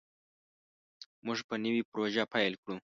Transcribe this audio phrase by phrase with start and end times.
[1.25, 2.75] موږ به نوې پروژه پیل کړو.